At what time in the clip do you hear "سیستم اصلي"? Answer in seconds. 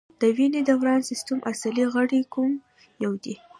1.09-1.85